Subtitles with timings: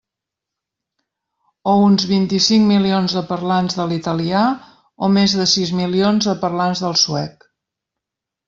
[1.73, 4.41] O uns vint-i-cinc milions de parlants de l'italià,
[5.09, 7.51] o més de sis milions de parlants del suec.